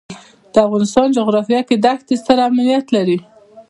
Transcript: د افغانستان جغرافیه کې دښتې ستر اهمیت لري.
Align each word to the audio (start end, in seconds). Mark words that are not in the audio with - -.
د 0.53 0.55
افغانستان 0.67 1.07
جغرافیه 1.17 1.61
کې 1.67 1.75
دښتې 1.85 2.15
ستر 2.21 2.37
اهمیت 2.45 2.85
لري. 2.95 3.17